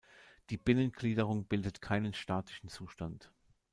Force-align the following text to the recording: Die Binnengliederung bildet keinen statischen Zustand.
Die 0.49 0.57
Binnengliederung 0.57 1.45
bildet 1.45 1.79
keinen 1.79 2.15
statischen 2.15 2.69
Zustand. 2.69 3.29